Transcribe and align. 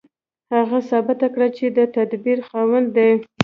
هغه 0.55 0.79
ثابته 0.89 1.27
کړه 1.33 1.47
چې 1.57 1.65
د 1.77 1.79
تدبير 1.95 2.39
خاوند 2.47 2.87
دی. 2.97 3.09